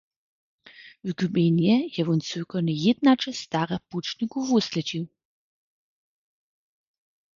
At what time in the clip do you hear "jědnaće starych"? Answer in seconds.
2.83-3.85